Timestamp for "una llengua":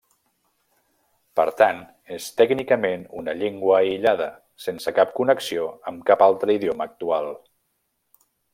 3.21-3.75